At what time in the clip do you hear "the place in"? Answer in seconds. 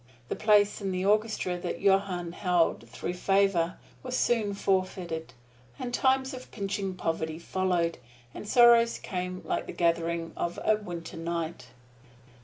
0.29-0.89